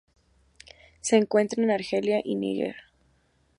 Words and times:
Se 1.01 1.15
encuentra 1.15 1.61
en 1.61 1.69
Argelia 1.69 2.21
y 2.23 2.33
Níger. 2.33 2.75